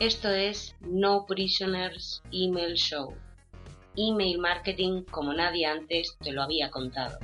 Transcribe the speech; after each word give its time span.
Esto 0.00 0.28
es 0.28 0.76
No 0.80 1.26
Prisoners 1.26 2.22
Email 2.30 2.74
Show. 2.74 3.16
Email 3.96 4.38
marketing 4.38 5.02
como 5.10 5.32
nadie 5.32 5.66
antes 5.66 6.16
te 6.22 6.30
lo 6.30 6.42
había 6.42 6.70
contado. 6.70 7.18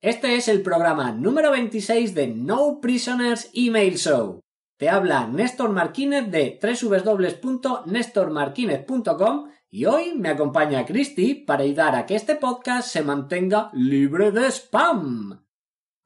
Este 0.00 0.36
es 0.36 0.46
el 0.46 0.62
programa 0.62 1.10
número 1.10 1.50
26 1.50 2.14
de 2.14 2.28
No 2.28 2.78
Prisoners 2.80 3.50
Email 3.52 3.98
Show. 3.98 4.38
Te 4.76 4.88
habla 4.88 5.26
Néstor 5.26 5.70
Marquínez 5.70 6.30
de 6.30 6.56
www.nestormarquinez.com 6.62 9.50
y 9.70 9.86
hoy 9.86 10.12
me 10.14 10.28
acompaña 10.28 10.86
Cristi 10.86 11.34
para 11.34 11.64
ayudar 11.64 11.96
a 11.96 12.06
que 12.06 12.14
este 12.14 12.36
podcast 12.36 12.88
se 12.88 13.02
mantenga 13.02 13.70
libre 13.72 14.30
de 14.30 14.48
spam. 14.52 15.49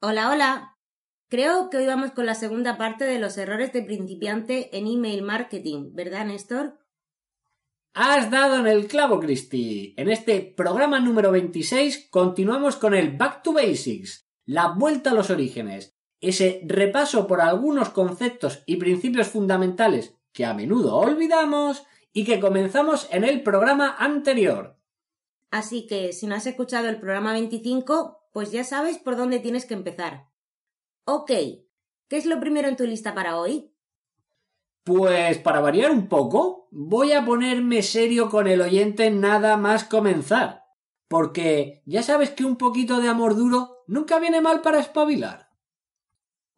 Hola, 0.07 0.29
hola. 0.29 0.77
Creo 1.29 1.71
que 1.71 1.77
hoy 1.77 1.87
vamos 1.87 2.11
con 2.11 2.27
la 2.27 2.35
segunda 2.35 2.77
parte 2.77 3.05
de 3.05 3.17
los 3.17 3.39
errores 3.39 3.73
de 3.73 3.81
principiante 3.81 4.77
en 4.77 4.85
email 4.85 5.23
marketing, 5.23 5.95
¿verdad, 5.95 6.27
Néstor? 6.27 6.77
Has 7.95 8.29
dado 8.29 8.59
en 8.59 8.67
el 8.67 8.85
clavo, 8.85 9.19
Cristi. 9.19 9.95
En 9.97 10.11
este 10.11 10.41
programa 10.41 10.99
número 10.99 11.31
26 11.31 12.09
continuamos 12.11 12.75
con 12.75 12.93
el 12.93 13.17
Back 13.17 13.41
to 13.41 13.53
Basics, 13.53 14.29
la 14.45 14.75
vuelta 14.77 15.09
a 15.09 15.15
los 15.15 15.31
orígenes, 15.31 15.97
ese 16.21 16.61
repaso 16.67 17.25
por 17.25 17.41
algunos 17.41 17.89
conceptos 17.89 18.61
y 18.67 18.75
principios 18.75 19.29
fundamentales 19.29 20.13
que 20.31 20.45
a 20.45 20.53
menudo 20.53 20.97
olvidamos 20.97 21.83
y 22.13 22.25
que 22.25 22.39
comenzamos 22.39 23.07
en 23.09 23.23
el 23.23 23.41
programa 23.41 23.95
anterior. 23.97 24.77
Así 25.49 25.87
que 25.87 26.13
si 26.13 26.27
no 26.27 26.35
has 26.35 26.45
escuchado 26.45 26.89
el 26.89 26.99
programa 26.99 27.33
25, 27.33 28.21
pues 28.35 28.51
ya 28.51 28.65
sabes 28.65 28.97
por 28.97 29.15
dónde 29.15 29.39
tienes 29.39 29.65
que 29.65 29.75
empezar. 29.75 30.27
Ok, 31.05 31.29
¿qué 31.29 32.17
es 32.17 32.25
lo 32.25 32.41
primero 32.41 32.67
en 32.67 32.75
tu 32.75 32.83
lista 32.83 33.15
para 33.15 33.39
hoy? 33.39 33.71
Pues 34.83 35.37
para 35.37 35.61
variar 35.61 35.89
un 35.89 36.09
poco, 36.09 36.67
voy 36.69 37.13
a 37.13 37.23
ponerme 37.23 37.81
serio 37.81 38.29
con 38.29 38.47
el 38.47 38.59
oyente 38.59 39.09
nada 39.09 39.55
más 39.55 39.85
comenzar. 39.85 40.65
Porque 41.07 41.81
ya 41.85 42.03
sabes 42.03 42.29
que 42.31 42.43
un 42.43 42.57
poquito 42.57 42.99
de 42.99 43.07
amor 43.07 43.37
duro 43.37 43.85
nunca 43.87 44.19
viene 44.19 44.41
mal 44.41 44.59
para 44.59 44.81
espabilar. 44.81 45.47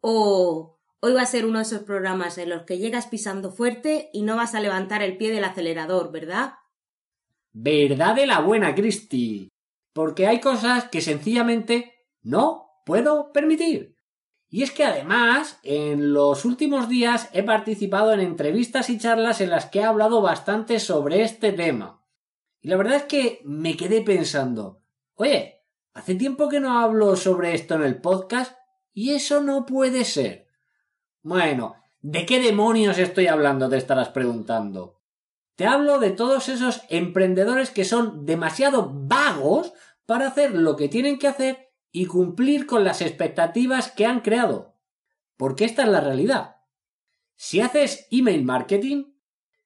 Oh, 0.00 0.80
hoy 0.98 1.12
va 1.12 1.22
a 1.22 1.26
ser 1.26 1.46
uno 1.46 1.58
de 1.58 1.62
esos 1.62 1.84
programas 1.84 2.38
en 2.38 2.50
los 2.50 2.62
que 2.62 2.78
llegas 2.78 3.06
pisando 3.06 3.52
fuerte 3.52 4.10
y 4.12 4.22
no 4.22 4.34
vas 4.34 4.56
a 4.56 4.60
levantar 4.60 5.04
el 5.04 5.16
pie 5.16 5.30
del 5.30 5.44
acelerador, 5.44 6.10
¿verdad? 6.10 6.54
Verdad 7.52 8.16
de 8.16 8.26
la 8.26 8.40
buena, 8.40 8.74
Cristi. 8.74 9.48
Porque 9.92 10.26
hay 10.26 10.40
cosas 10.40 10.88
que 10.88 11.00
sencillamente 11.00 11.94
no 12.22 12.82
puedo 12.84 13.32
permitir. 13.32 13.96
Y 14.50 14.62
es 14.62 14.70
que 14.70 14.84
además, 14.84 15.58
en 15.62 16.14
los 16.14 16.44
últimos 16.44 16.88
días 16.88 17.28
he 17.32 17.42
participado 17.42 18.12
en 18.12 18.20
entrevistas 18.20 18.88
y 18.88 18.98
charlas 18.98 19.40
en 19.40 19.50
las 19.50 19.66
que 19.66 19.80
he 19.80 19.84
hablado 19.84 20.22
bastante 20.22 20.80
sobre 20.80 21.22
este 21.22 21.52
tema. 21.52 22.02
Y 22.60 22.68
la 22.68 22.76
verdad 22.76 22.96
es 22.96 23.02
que 23.04 23.40
me 23.44 23.76
quedé 23.76 24.00
pensando, 24.00 24.82
oye, 25.14 25.62
hace 25.92 26.14
tiempo 26.14 26.48
que 26.48 26.60
no 26.60 26.78
hablo 26.78 27.14
sobre 27.16 27.54
esto 27.54 27.74
en 27.74 27.82
el 27.82 28.00
podcast 28.00 28.56
y 28.94 29.10
eso 29.10 29.42
no 29.42 29.66
puede 29.66 30.04
ser. 30.04 30.48
Bueno, 31.22 31.76
¿de 32.00 32.24
qué 32.24 32.40
demonios 32.40 32.98
estoy 32.98 33.26
hablando? 33.26 33.68
te 33.68 33.76
estarás 33.76 34.08
preguntando. 34.08 34.97
Te 35.58 35.66
hablo 35.66 35.98
de 35.98 36.12
todos 36.12 36.48
esos 36.48 36.82
emprendedores 36.88 37.70
que 37.70 37.84
son 37.84 38.24
demasiado 38.24 38.92
vagos 38.94 39.72
para 40.06 40.28
hacer 40.28 40.54
lo 40.54 40.76
que 40.76 40.86
tienen 40.88 41.18
que 41.18 41.26
hacer 41.26 41.72
y 41.90 42.06
cumplir 42.06 42.64
con 42.64 42.84
las 42.84 43.02
expectativas 43.02 43.90
que 43.90 44.06
han 44.06 44.20
creado. 44.20 44.76
Porque 45.36 45.64
esta 45.64 45.82
es 45.82 45.88
la 45.88 46.00
realidad. 46.00 46.58
Si 47.34 47.58
haces 47.58 48.06
email 48.12 48.44
marketing, 48.44 49.06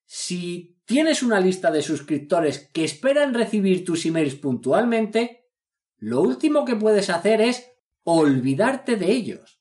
si 0.06 0.78
tienes 0.86 1.22
una 1.22 1.40
lista 1.40 1.70
de 1.70 1.82
suscriptores 1.82 2.70
que 2.72 2.84
esperan 2.84 3.34
recibir 3.34 3.84
tus 3.84 4.06
emails 4.06 4.36
puntualmente, 4.36 5.50
lo 5.98 6.22
último 6.22 6.64
que 6.64 6.74
puedes 6.74 7.10
hacer 7.10 7.42
es 7.42 7.70
olvidarte 8.04 8.96
de 8.96 9.12
ellos. 9.12 9.60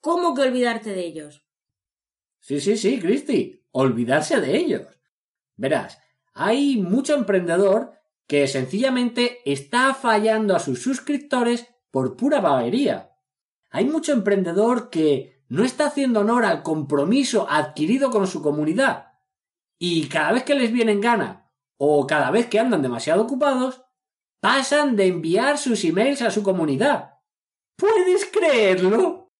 ¿Cómo 0.00 0.32
que 0.32 0.42
olvidarte 0.42 0.90
de 0.90 1.04
ellos? 1.04 1.44
Sí, 2.38 2.60
sí, 2.60 2.76
sí, 2.76 3.00
Cristi, 3.00 3.64
olvidarse 3.72 4.40
de 4.40 4.56
ellos. 4.56 4.94
Verás, 5.56 5.98
hay 6.32 6.78
mucho 6.78 7.14
emprendedor 7.14 7.92
que 8.26 8.48
sencillamente 8.48 9.40
está 9.44 9.94
fallando 9.94 10.56
a 10.56 10.58
sus 10.58 10.82
suscriptores 10.82 11.66
por 11.90 12.16
pura 12.16 12.40
vaguería. 12.40 13.12
Hay 13.70 13.84
mucho 13.84 14.12
emprendedor 14.12 14.90
que 14.90 15.44
no 15.48 15.64
está 15.64 15.86
haciendo 15.86 16.20
honor 16.20 16.44
al 16.44 16.62
compromiso 16.62 17.46
adquirido 17.48 18.10
con 18.10 18.26
su 18.26 18.42
comunidad 18.42 19.12
y 19.78 20.08
cada 20.08 20.32
vez 20.32 20.44
que 20.44 20.54
les 20.54 20.72
viene 20.72 20.92
en 20.92 21.00
gana 21.00 21.50
o 21.76 22.06
cada 22.06 22.30
vez 22.30 22.46
que 22.46 22.58
andan 22.58 22.82
demasiado 22.82 23.22
ocupados, 23.22 23.82
pasan 24.40 24.96
de 24.96 25.06
enviar 25.06 25.58
sus 25.58 25.84
emails 25.84 26.22
a 26.22 26.30
su 26.30 26.42
comunidad. 26.42 27.18
¿Puedes 27.76 28.26
creerlo? 28.26 29.32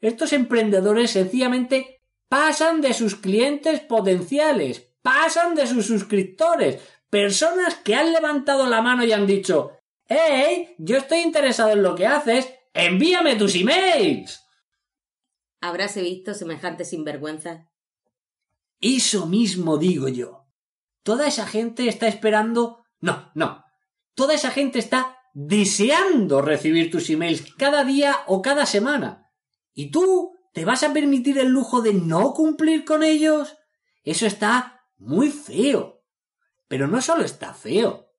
Estos 0.00 0.32
emprendedores 0.32 1.10
sencillamente 1.10 2.02
pasan 2.28 2.80
de 2.80 2.92
sus 2.92 3.16
clientes 3.16 3.80
potenciales, 3.80 4.87
pasan 5.08 5.54
de 5.54 5.66
sus 5.66 5.86
suscriptores, 5.86 6.82
personas 7.08 7.76
que 7.76 7.94
han 7.94 8.12
levantado 8.12 8.66
la 8.66 8.82
mano 8.82 9.04
y 9.04 9.12
han 9.12 9.26
dicho 9.26 9.72
¡Hey! 10.06 10.74
Yo 10.76 10.98
estoy 10.98 11.20
interesado 11.20 11.70
en 11.70 11.82
lo 11.82 11.94
que 11.94 12.06
haces. 12.06 12.46
¡Envíame 12.74 13.36
tus 13.36 13.54
emails! 13.54 14.44
¿Habráse 15.62 16.02
visto 16.02 16.34
semejante 16.34 16.84
sinvergüenza? 16.84 17.70
Eso 18.80 19.26
mismo 19.26 19.78
digo 19.78 20.08
yo. 20.08 20.46
Toda 21.02 21.26
esa 21.26 21.46
gente 21.46 21.88
está 21.88 22.06
esperando. 22.06 22.84
No, 23.00 23.32
no. 23.34 23.64
Toda 24.14 24.34
esa 24.34 24.50
gente 24.50 24.78
está 24.78 25.16
deseando 25.32 26.42
recibir 26.42 26.90
tus 26.90 27.08
emails 27.08 27.54
cada 27.54 27.82
día 27.82 28.18
o 28.26 28.42
cada 28.42 28.66
semana. 28.66 29.30
¿Y 29.72 29.90
tú 29.90 30.32
te 30.52 30.66
vas 30.66 30.82
a 30.82 30.92
permitir 30.92 31.38
el 31.38 31.48
lujo 31.48 31.80
de 31.80 31.94
no 31.94 32.34
cumplir 32.34 32.84
con 32.84 33.02
ellos? 33.02 33.56
Eso 34.04 34.26
está 34.26 34.77
muy 34.98 35.30
feo. 35.30 36.02
Pero 36.68 36.86
no 36.86 37.00
solo 37.00 37.24
está 37.24 37.54
feo. 37.54 38.12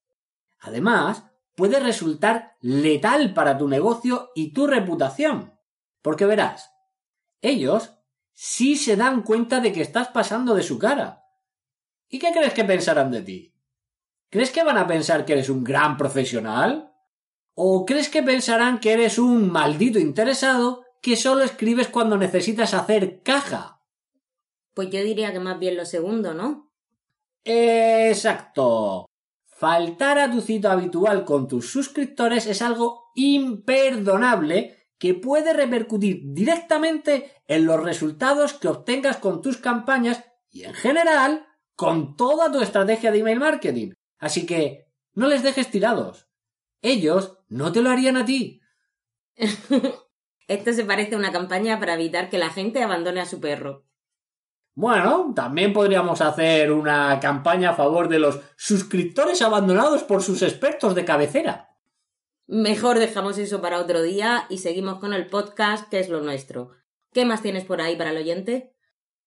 Además, 0.59 1.23
puede 1.55 1.79
resultar 1.79 2.57
letal 2.61 3.33
para 3.33 3.57
tu 3.57 3.67
negocio 3.67 4.31
y 4.35 4.53
tu 4.53 4.65
reputación. 4.65 5.53
Porque 6.01 6.25
verás, 6.25 6.71
ellos 7.41 7.93
sí 8.33 8.75
se 8.75 8.95
dan 8.95 9.21
cuenta 9.21 9.59
de 9.59 9.71
que 9.71 9.81
estás 9.81 10.07
pasando 10.07 10.55
de 10.55 10.63
su 10.63 10.79
cara. 10.79 11.25
¿Y 12.07 12.19
qué 12.19 12.31
crees 12.31 12.53
que 12.53 12.63
pensarán 12.63 13.11
de 13.11 13.21
ti? 13.21 13.53
¿Crees 14.29 14.51
que 14.51 14.63
van 14.63 14.77
a 14.77 14.87
pensar 14.87 15.25
que 15.25 15.33
eres 15.33 15.49
un 15.49 15.63
gran 15.63 15.97
profesional? 15.97 16.93
¿O 17.53 17.85
crees 17.85 18.09
que 18.09 18.23
pensarán 18.23 18.79
que 18.79 18.93
eres 18.93 19.19
un 19.19 19.51
maldito 19.51 19.99
interesado 19.99 20.85
que 21.01 21.15
solo 21.15 21.43
escribes 21.43 21.87
cuando 21.87 22.17
necesitas 22.17 22.73
hacer 22.73 23.21
caja? 23.21 23.81
Pues 24.73 24.89
yo 24.89 25.03
diría 25.03 25.33
que 25.33 25.39
más 25.39 25.59
bien 25.59 25.75
lo 25.75 25.85
segundo, 25.85 26.33
¿no? 26.33 26.68
Exacto. 27.43 29.05
Faltar 29.45 30.19
a 30.19 30.31
tu 30.31 30.41
cita 30.41 30.71
habitual 30.71 31.25
con 31.25 31.47
tus 31.47 31.69
suscriptores 31.69 32.47
es 32.47 32.61
algo 32.61 33.11
imperdonable 33.15 34.87
que 34.97 35.13
puede 35.13 35.53
repercutir 35.53 36.21
directamente 36.23 37.31
en 37.47 37.65
los 37.65 37.81
resultados 37.81 38.53
que 38.53 38.67
obtengas 38.67 39.17
con 39.17 39.41
tus 39.41 39.57
campañas 39.57 40.23
y 40.49 40.63
en 40.63 40.73
general 40.73 41.45
con 41.75 42.15
toda 42.15 42.51
tu 42.51 42.61
estrategia 42.61 43.11
de 43.11 43.19
email 43.19 43.39
marketing. 43.39 43.91
Así 44.17 44.45
que 44.45 44.87
no 45.13 45.27
les 45.27 45.43
dejes 45.43 45.71
tirados. 45.71 46.29
Ellos 46.81 47.39
no 47.47 47.71
te 47.71 47.81
lo 47.81 47.89
harían 47.89 48.17
a 48.17 48.25
ti. 48.25 48.61
Esto 50.47 50.73
se 50.73 50.85
parece 50.85 51.15
a 51.15 51.17
una 51.17 51.31
campaña 51.31 51.79
para 51.79 51.93
evitar 51.93 52.29
que 52.29 52.37
la 52.37 52.49
gente 52.49 52.81
abandone 52.83 53.21
a 53.21 53.25
su 53.25 53.39
perro. 53.39 53.85
Bueno, 54.79 55.33
también 55.35 55.73
podríamos 55.73 56.21
hacer 56.21 56.71
una 56.71 57.19
campaña 57.19 57.71
a 57.71 57.75
favor 57.75 58.07
de 58.07 58.17
los 58.17 58.39
suscriptores 58.55 59.41
abandonados 59.41 60.03
por 60.03 60.23
sus 60.23 60.41
expertos 60.41 60.95
de 60.95 61.03
cabecera. 61.03 61.75
Mejor 62.47 62.97
dejamos 62.97 63.37
eso 63.39 63.59
para 63.59 63.81
otro 63.81 64.01
día 64.01 64.45
y 64.49 64.59
seguimos 64.59 64.99
con 64.99 65.13
el 65.13 65.27
podcast, 65.27 65.89
que 65.89 65.99
es 65.99 66.07
lo 66.07 66.21
nuestro. 66.21 66.69
¿Qué 67.11 67.25
más 67.25 67.41
tienes 67.41 67.65
por 67.65 67.81
ahí 67.81 67.97
para 67.97 68.11
el 68.11 68.17
oyente? 68.19 68.73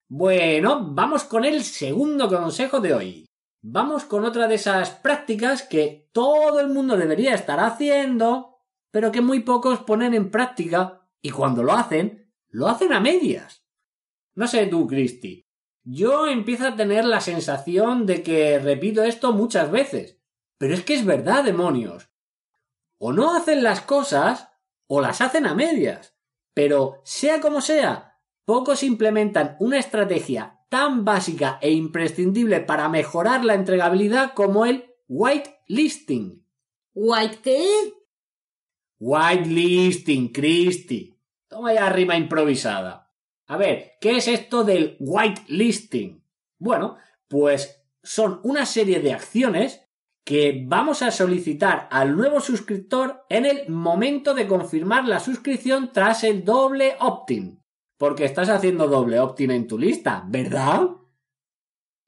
Bueno, 0.09 0.87
vamos 0.89 1.25
con 1.25 1.45
el 1.45 1.65
segundo 1.65 2.31
consejo 2.31 2.81
de 2.81 2.95
hoy. 2.95 3.27
Vamos 3.61 4.05
con 4.05 4.25
otra 4.25 4.49
de 4.49 4.55
esas 4.55 4.89
prácticas 4.89 5.65
que 5.65 6.09
todo 6.15 6.61
el 6.61 6.69
mundo 6.71 6.97
debería 6.97 7.35
estar 7.35 7.61
haciendo, 7.61 8.57
pero 8.91 9.13
que 9.13 9.21
muy 9.21 9.41
pocos 9.41 9.81
ponen 9.81 10.15
en 10.15 10.31
práctica 10.31 11.07
y 11.21 11.29
cuando 11.29 11.63
lo 11.63 11.75
hacen, 11.75 12.33
lo 12.49 12.69
hacen 12.69 12.95
a 12.95 13.01
medias. 13.01 13.62
No 14.35 14.47
sé 14.47 14.67
tú, 14.67 14.87
Cristi. 14.87 15.47
Yo 15.85 16.27
empiezo 16.27 16.69
a 16.69 16.77
tener 16.77 17.05
la 17.05 17.21
sensación 17.21 18.07
de 18.07 18.23
que 18.23 18.59
repito 18.59 19.03
esto 19.03 19.33
muchas 19.33 19.71
veces. 19.71 20.19
Pero 20.59 20.75
es 20.75 20.85
que 20.85 20.95
es 20.95 21.05
verdad, 21.05 21.45
demonios. 21.45 22.09
O 22.99 23.13
no 23.13 23.35
hacen 23.35 23.63
las 23.63 23.81
cosas 23.81 24.49
o 24.87 25.01
las 25.01 25.21
hacen 25.21 25.47
a 25.47 25.55
medias. 25.55 26.15
Pero 26.55 27.01
sea 27.05 27.41
como 27.41 27.61
sea, 27.61 28.21
pocos 28.45 28.83
implementan 28.83 29.57
una 29.59 29.79
estrategia 29.79 30.61
tan 30.69 31.05
básica 31.05 31.59
e 31.61 31.73
imprescindible 31.73 32.61
para 32.61 32.89
mejorar 32.89 33.45
la 33.45 33.55
entregabilidad 33.55 34.35
como 34.35 34.65
el 34.65 34.95
whitelisting. 35.09 36.47
¿White 36.95 37.41
qué? 37.43 37.95
Whitelisting, 38.99 40.33
Christy. 40.33 41.19
Toma 41.49 41.75
ya 41.75 41.91
rima 41.91 42.17
improvisada. 42.17 43.02
A 43.53 43.59
ver, 43.59 43.99
¿qué 44.01 44.17
es 44.17 44.29
esto 44.29 44.65
del 44.65 44.97
whitelisting? 44.99 46.25
Bueno, 46.59 46.97
pues 47.29 47.85
son 48.03 48.41
una 48.45 48.65
serie 48.65 49.01
de 49.01 49.13
acciones 49.13 49.87
que 50.25 50.65
vamos 50.67 51.03
a 51.03 51.11
solicitar 51.11 51.87
al 51.91 52.17
nuevo 52.17 52.41
suscriptor 52.41 53.27
en 53.29 53.45
el 53.45 53.69
momento 53.69 54.33
de 54.33 54.47
confirmar 54.47 55.07
la 55.07 55.21
suscripción 55.21 55.93
tras 55.93 56.25
el 56.25 56.47
doble 56.47 56.97
opt-in. 56.99 57.61
Porque 57.99 58.25
estás 58.25 58.49
haciendo 58.49 58.89
doble 58.89 59.21
opt-in 59.21 59.51
en 59.51 59.67
tu 59.67 59.79
lista, 59.79 60.25
¿verdad? 60.29 60.89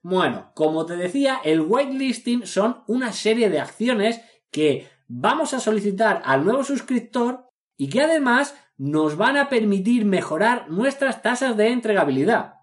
Bueno, 0.02 0.50
como 0.55 0.87
te 0.87 0.96
decía, 0.96 1.43
el 1.44 1.61
whitelisting 1.61 2.46
son 2.46 2.85
una 2.87 3.12
serie 3.12 3.50
de 3.50 3.61
acciones 3.61 4.23
que 4.50 4.88
vamos 5.08 5.52
a 5.52 5.61
solicitar 5.61 6.23
al 6.25 6.43
nuevo 6.43 6.64
suscriptor 6.64 7.50
y 7.76 7.91
que 7.91 8.00
además 8.00 8.56
nos 8.76 9.17
van 9.17 9.37
a 9.37 9.49
permitir 9.49 10.05
mejorar 10.05 10.69
nuestras 10.71 11.23
tasas 11.23 11.56
de 11.56 11.69
entregabilidad. 11.69 12.55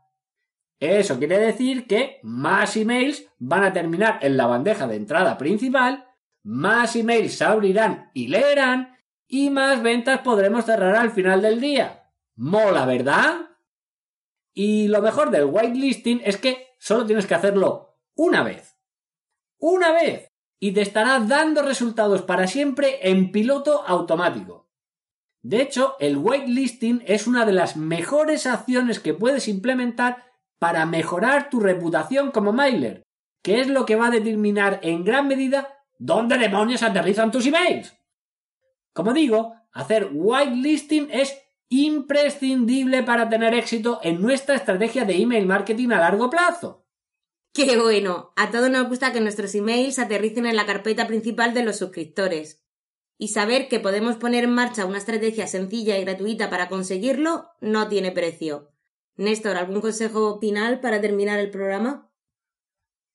Eso 0.80 1.20
quiere 1.20 1.38
decir 1.38 1.86
que 1.86 2.20
más 2.24 2.76
emails 2.76 3.26
van 3.38 3.64
a 3.64 3.74
terminar 3.74 4.20
en 4.22 4.36
la 4.36 4.48
bandeja 4.48 4.88
de 4.88 4.96
entrada 4.96 5.38
principal, 5.38 6.08
más 6.44 6.96
emails 6.96 7.36
se 7.36 7.46
abrirán 7.46 8.10
y 8.14 8.28
leerán, 8.28 8.98
y 9.28 9.50
más 9.50 9.82
ventas 9.82 10.22
podremos 10.22 10.66
cerrar 10.66 10.96
al 10.96 11.12
final 11.12 11.42
del 11.42 11.62
día. 11.62 12.10
Mola, 12.36 12.86
¿verdad? 12.86 13.52
Y 14.54 14.88
lo 14.88 15.02
mejor 15.02 15.30
del 15.30 15.46
whitelisting 15.46 16.22
es 16.26 16.38
que 16.38 16.76
solo 16.80 17.06
tienes 17.06 17.28
que 17.28 17.36
hacerlo 17.36 18.00
una 18.16 18.44
vez. 18.44 18.78
Una 19.60 19.92
vez. 19.94 20.28
Y 20.60 20.74
te 20.74 20.82
estará 20.82 21.20
dando 21.20 21.62
resultados 21.62 22.24
para 22.24 22.48
siempre 22.48 23.08
en 23.10 23.32
piloto 23.32 23.84
automático. 23.88 24.71
De 25.44 25.62
hecho, 25.62 25.96
el 26.00 26.18
whitelisting 26.18 27.04
es 27.08 27.28
una 27.28 27.46
de 27.46 27.54
las 27.54 27.76
mejores 27.76 28.46
acciones 28.46 29.00
que 29.00 29.14
puedes 29.14 29.48
implementar 29.48 30.26
para 30.60 30.86
mejorar 30.86 31.50
tu 31.50 31.60
reputación 31.60 32.32
como 32.32 32.54
mailer, 32.54 33.04
que 33.42 33.60
es 33.60 33.68
lo 33.68 33.86
que 33.86 33.96
va 33.96 34.08
a 34.08 34.12
determinar 34.12 34.80
en 34.84 35.04
gran 35.04 35.28
medida 35.28 35.80
dónde 35.98 36.38
demonios 36.38 36.84
aterrizan 36.84 37.32
tus 37.32 37.48
emails. 37.48 37.96
Como 38.94 39.14
digo, 39.14 39.56
hacer 39.72 40.10
whitelisting 40.12 41.10
es 41.12 41.36
imprescindible 41.70 43.02
para 43.02 43.30
tener 43.30 43.54
éxito 43.54 44.00
en 44.04 44.22
nuestra 44.22 44.56
estrategia 44.56 45.06
de 45.06 45.22
email 45.22 45.46
marketing 45.46 45.90
a 45.92 46.00
largo 46.00 46.30
plazo. 46.30 46.86
¡Qué 47.54 47.78
bueno! 47.78 48.32
A 48.36 48.52
todos 48.52 48.70
nos 48.70 48.88
gusta 48.88 49.12
que 49.12 49.22
nuestros 49.22 49.56
emails 49.56 49.98
aterricen 49.98 50.46
en 50.46 50.56
la 50.56 50.66
carpeta 50.66 51.08
principal 51.08 51.54
de 51.54 51.64
los 51.64 51.78
suscriptores. 51.78 52.64
Y 53.22 53.28
saber 53.28 53.68
que 53.68 53.80
podemos 53.80 54.16
poner 54.16 54.46
en 54.46 54.56
marcha 54.56 54.88
una 54.88 54.98
estrategia 54.98 55.46
sencilla 55.46 55.96
y 56.00 56.04
gratuita 56.04 56.50
para 56.50 56.68
conseguirlo 56.70 57.52
no 57.60 57.88
tiene 57.88 58.12
precio. 58.12 58.72
Néstor, 59.16 59.58
¿algún 59.58 59.80
consejo 59.80 60.40
final 60.40 60.80
para 60.80 61.02
terminar 61.02 61.38
el 61.38 61.52
programa? 61.52 62.12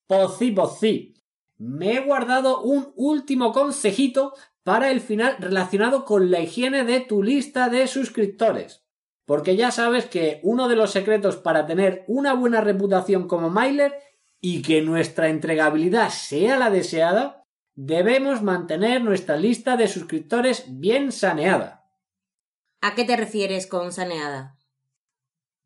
Pues 0.06 0.30
pues 0.54 0.70
sí. 0.78 1.14
Me 1.58 1.94
he 1.94 2.00
guardado 2.04 2.62
un 2.62 2.92
último 2.94 3.50
consejito 3.50 4.32
para 4.62 4.92
el 4.92 5.00
final 5.00 5.38
relacionado 5.40 6.04
con 6.04 6.30
la 6.30 6.38
higiene 6.38 6.84
de 6.84 7.00
tu 7.00 7.24
lista 7.24 7.68
de 7.68 7.88
suscriptores. 7.88 8.84
Porque 9.24 9.56
ya 9.56 9.72
sabes 9.72 10.06
que 10.06 10.38
uno 10.44 10.68
de 10.68 10.76
los 10.76 10.92
secretos 10.92 11.34
para 11.36 11.66
tener 11.66 12.04
una 12.06 12.32
buena 12.32 12.60
reputación 12.60 13.26
como 13.26 13.50
mailer 13.50 13.92
y 14.40 14.62
que 14.62 14.82
nuestra 14.82 15.30
entregabilidad 15.30 16.10
sea 16.10 16.60
la 16.60 16.70
deseada, 16.70 17.45
debemos 17.76 18.42
mantener 18.42 19.04
nuestra 19.04 19.36
lista 19.36 19.76
de 19.76 19.86
suscriptores 19.86 20.64
bien 20.66 21.12
saneada. 21.12 21.84
¿A 22.80 22.94
qué 22.94 23.04
te 23.04 23.16
refieres 23.16 23.66
con 23.66 23.92
saneada? 23.92 24.56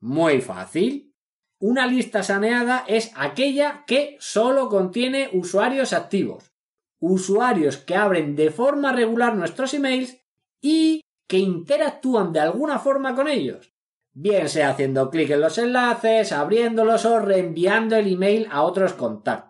Muy 0.01 0.41
fácil. 0.41 1.15
Una 1.59 1.87
lista 1.87 2.23
saneada 2.23 2.85
es 2.89 3.12
aquella 3.15 3.85
que 3.87 4.17
solo 4.19 4.69
contiene 4.69 5.31
usuarios 5.33 5.93
activos, 5.93 6.53
usuarios 6.99 7.77
que 7.77 7.95
abren 7.95 8.35
de 8.35 8.51
forma 8.51 8.93
regular 8.93 9.37
nuestros 9.37 9.75
emails 9.75 10.19
y 10.61 11.03
que 11.29 11.39
interactúan 11.39 12.33
de 12.33 12.41
alguna 12.41 12.79
forma 12.79 13.15
con 13.15 13.29
ellos, 13.29 13.73
bien 14.12 14.49
sea 14.49 14.71
haciendo 14.71 15.11
clic 15.11 15.31
en 15.31 15.43
los 15.43 15.59
enlaces, 15.59 16.33
abriéndolos 16.33 17.05
o 17.05 17.21
reenviando 17.21 17.95
el 17.97 18.12
email 18.12 18.49
a 18.51 18.62
otros 18.62 18.95
contactos. 18.95 19.50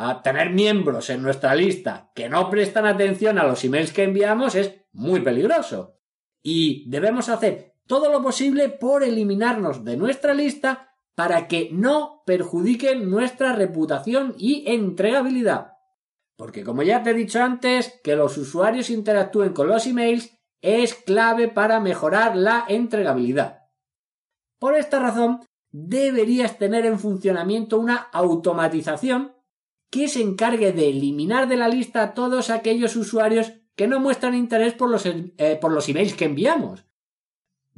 A 0.00 0.22
tener 0.22 0.50
miembros 0.50 1.10
en 1.10 1.22
nuestra 1.22 1.56
lista 1.56 2.12
que 2.14 2.28
no 2.28 2.48
prestan 2.50 2.86
atención 2.86 3.36
a 3.36 3.42
los 3.42 3.64
emails 3.64 3.92
que 3.92 4.04
enviamos 4.04 4.54
es 4.54 4.72
muy 4.92 5.22
peligroso. 5.22 5.96
Y 6.40 6.88
debemos 6.88 7.28
hacer 7.28 7.74
todo 7.88 8.08
lo 8.08 8.22
posible 8.22 8.68
por 8.68 9.02
eliminarnos 9.02 9.84
de 9.84 9.96
nuestra 9.96 10.34
lista 10.34 10.94
para 11.16 11.48
que 11.48 11.70
no 11.72 12.22
perjudiquen 12.26 13.10
nuestra 13.10 13.54
reputación 13.54 14.36
y 14.38 14.70
entregabilidad. 14.70 15.72
Porque 16.36 16.62
como 16.62 16.84
ya 16.84 17.02
te 17.02 17.10
he 17.10 17.14
dicho 17.14 17.42
antes, 17.42 17.98
que 18.04 18.14
los 18.14 18.38
usuarios 18.38 18.90
interactúen 18.90 19.52
con 19.52 19.66
los 19.66 19.84
emails 19.84 20.38
es 20.62 20.94
clave 20.94 21.48
para 21.48 21.80
mejorar 21.80 22.36
la 22.36 22.66
entregabilidad. 22.68 23.64
Por 24.60 24.76
esta 24.76 25.00
razón, 25.00 25.40
deberías 25.72 26.56
tener 26.56 26.86
en 26.86 27.00
funcionamiento 27.00 27.80
una 27.80 27.96
automatización 27.96 29.37
que 29.90 30.08
se 30.08 30.20
encargue 30.22 30.72
de 30.72 30.90
eliminar 30.90 31.48
de 31.48 31.56
la 31.56 31.68
lista 31.68 32.02
a 32.02 32.14
todos 32.14 32.50
aquellos 32.50 32.96
usuarios 32.96 33.52
que 33.74 33.88
no 33.88 34.00
muestran 34.00 34.34
interés 34.34 34.74
por 34.74 34.90
los, 34.90 35.06
eh, 35.06 35.58
por 35.60 35.72
los 35.72 35.88
emails 35.88 36.14
que 36.14 36.24
enviamos 36.24 36.88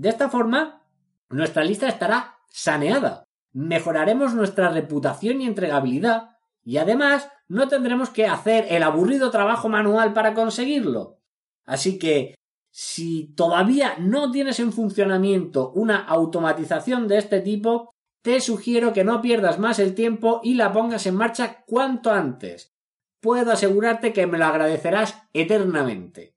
de 0.00 0.08
esta 0.08 0.30
forma, 0.30 0.82
nuestra 1.28 1.62
lista 1.62 1.86
estará 1.86 2.38
saneada, 2.48 3.24
mejoraremos 3.52 4.32
nuestra 4.32 4.70
reputación 4.70 5.42
y 5.42 5.46
entregabilidad, 5.46 6.38
y 6.64 6.78
además 6.78 7.28
no 7.49 7.68
tendremos 7.68 8.08
que 8.08 8.26
hacer 8.26 8.64
el 8.70 8.82
aburrido 8.82 9.30
trabajo 9.30 9.68
manual 9.68 10.14
para 10.14 10.32
conseguirlo. 10.32 11.18
Así 11.66 11.99
que, 11.99 12.35
si 12.70 13.35
todavía 13.35 13.96
no 13.99 14.30
tienes 14.30 14.58
en 14.58 14.73
funcionamiento 14.73 15.70
una 15.73 15.99
automatización 15.99 17.06
de 17.06 17.18
este 17.18 17.40
tipo, 17.42 17.92
te 18.22 18.40
sugiero 18.40 18.92
que 18.92 19.04
no 19.04 19.22
pierdas 19.22 19.58
más 19.58 19.78
el 19.78 19.94
tiempo 19.94 20.40
y 20.42 20.54
la 20.54 20.72
pongas 20.72 21.06
en 21.06 21.16
marcha 21.16 21.64
cuanto 21.66 22.10
antes. 22.10 22.74
Puedo 23.20 23.52
asegurarte 23.52 24.12
que 24.12 24.26
me 24.26 24.38
lo 24.38 24.46
agradecerás 24.46 25.22
eternamente. 25.32 26.36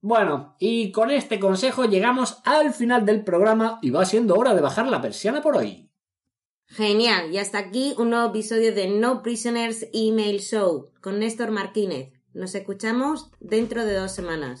Bueno, 0.00 0.56
y 0.60 0.92
con 0.92 1.10
este 1.10 1.40
consejo 1.40 1.84
llegamos 1.84 2.40
al 2.44 2.72
final 2.72 3.04
del 3.04 3.24
programa 3.24 3.78
y 3.82 3.90
va 3.90 4.04
siendo 4.04 4.36
hora 4.36 4.54
de 4.54 4.60
bajar 4.60 4.86
la 4.86 5.02
persiana 5.02 5.42
por 5.42 5.56
hoy. 5.56 5.90
Genial, 6.66 7.32
y 7.32 7.38
hasta 7.38 7.58
aquí 7.58 7.94
un 7.98 8.10
nuevo 8.10 8.28
episodio 8.28 8.74
de 8.74 8.88
No 8.88 9.22
Prisoners 9.22 9.86
Email 9.92 10.40
Show 10.40 10.90
con 11.00 11.18
Néstor 11.18 11.50
Martínez. 11.50 12.12
Nos 12.34 12.54
escuchamos 12.54 13.30
dentro 13.40 13.84
de 13.84 13.94
dos 13.94 14.12
semanas. 14.12 14.60